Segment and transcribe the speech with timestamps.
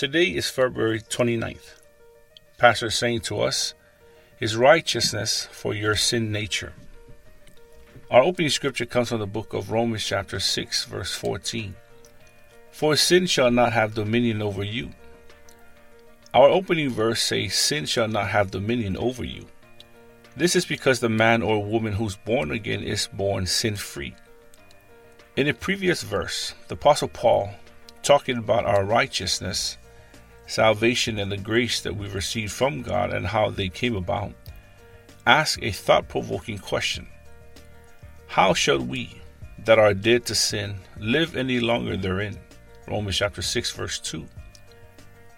[0.00, 1.74] Today is February 29th.
[2.56, 3.74] Pastor is saying to us,
[4.38, 6.72] His righteousness for your sin nature.
[8.10, 11.74] Our opening scripture comes from the book of Romans, chapter 6, verse 14.
[12.70, 14.88] For sin shall not have dominion over you.
[16.32, 19.48] Our opening verse says, Sin shall not have dominion over you.
[20.34, 24.14] This is because the man or woman who's born again is born sin free.
[25.36, 27.50] In the previous verse, the Apostle Paul,
[28.02, 29.76] talking about our righteousness,
[30.50, 34.32] salvation, and the grace that we've received from God and how they came about,
[35.26, 37.06] ask a thought provoking question
[38.26, 39.20] How shall we,
[39.64, 42.38] that are dead to sin, live any longer therein?
[42.88, 44.26] Romans chapter 6, verse 2.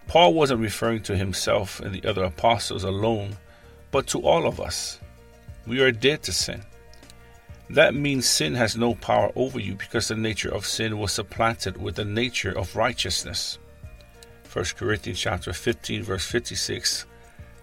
[0.06, 3.36] Paul wasn't referring to himself and the other apostles alone,
[3.90, 4.98] but to all of us.
[5.66, 6.62] We are dead to sin.
[7.70, 11.80] That means sin has no power over you because the nature of sin was supplanted
[11.80, 13.58] with the nature of righteousness.
[14.52, 17.06] 1 Corinthians chapter 15 verse 56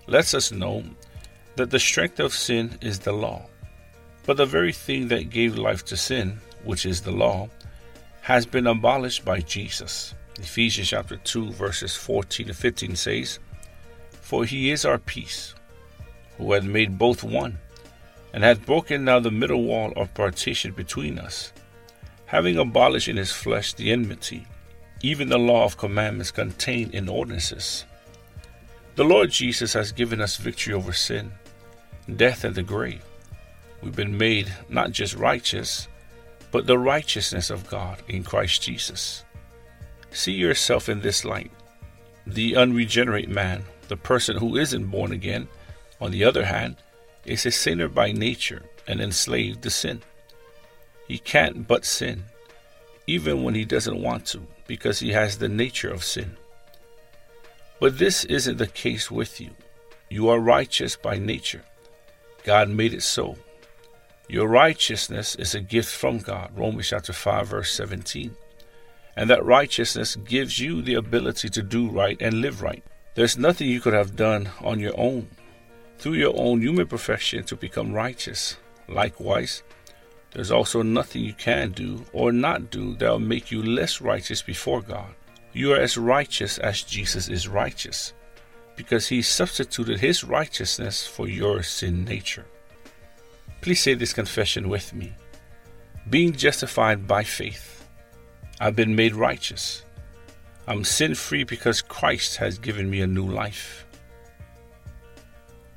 [0.08, 0.84] lets us know
[1.56, 3.46] that the strength of sin is the law.
[4.26, 7.48] But the very thing that gave life to sin, which is the law,
[8.22, 10.16] has been abolished by Jesus.
[10.40, 13.38] Ephesians chapter 2 verses 14 to 15 says,
[14.22, 15.53] For he is our peace,
[16.40, 17.59] who hath made both one,
[18.34, 21.53] and hath broken down the middle wall of partition between us,
[22.26, 24.48] having abolished in his flesh the enmity
[25.02, 27.86] even the law of commandments contained in ordinances.
[28.95, 31.31] The Lord Jesus has given us victory over sin,
[32.17, 33.03] death, and the grave.
[33.81, 35.88] We've been made not just righteous,
[36.52, 39.23] but the righteousness of God in Christ Jesus.
[40.11, 41.52] See yourself in this light.
[42.28, 45.47] The unregenerate man, the person who isn't born again,
[46.02, 46.75] on the other hand,
[47.25, 50.02] is a sinner by nature and enslaved to sin.
[51.08, 52.25] He can't but sin,
[53.08, 56.38] even when he doesn't want to because he has the nature of sin.
[57.80, 59.50] But this isn't the case with you.
[60.09, 61.64] You are righteous by nature.
[62.44, 63.36] God made it so.
[64.28, 68.35] Your righteousness is a gift from God, Romans chapter 5 verse 17.
[69.16, 72.84] And that righteousness gives you the ability to do right and live right.
[73.16, 75.30] There's nothing you could have done on your own.
[75.97, 78.57] Through your own human perfection to become righteous.
[78.88, 79.63] Likewise,
[80.31, 84.41] there's also nothing you can do or not do that will make you less righteous
[84.41, 85.13] before God.
[85.53, 88.13] You are as righteous as Jesus is righteous,
[88.75, 92.45] because he substituted his righteousness for your sin nature.
[93.62, 95.13] Please say this confession with me.
[96.09, 97.88] Being justified by faith,
[98.59, 99.84] I've been made righteous.
[100.68, 103.85] I'm sin free because Christ has given me a new life.